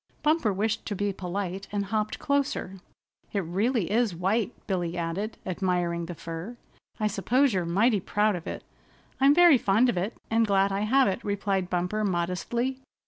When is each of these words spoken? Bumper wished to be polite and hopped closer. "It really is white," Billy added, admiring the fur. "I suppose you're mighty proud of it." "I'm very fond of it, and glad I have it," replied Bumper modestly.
Bumper 0.23 0.51
wished 0.51 0.87
to 0.87 0.95
be 0.95 1.13
polite 1.13 1.67
and 1.71 1.85
hopped 1.85 2.17
closer. 2.17 2.79
"It 3.33 3.41
really 3.41 3.91
is 3.91 4.15
white," 4.15 4.51
Billy 4.65 4.97
added, 4.97 5.37
admiring 5.45 6.07
the 6.07 6.15
fur. 6.15 6.57
"I 6.99 7.05
suppose 7.05 7.53
you're 7.53 7.65
mighty 7.65 7.99
proud 7.99 8.35
of 8.35 8.47
it." 8.47 8.63
"I'm 9.19 9.35
very 9.35 9.59
fond 9.59 9.89
of 9.89 9.97
it, 9.97 10.17
and 10.31 10.47
glad 10.47 10.71
I 10.71 10.79
have 10.79 11.07
it," 11.07 11.23
replied 11.23 11.69
Bumper 11.69 12.03
modestly. 12.03 12.79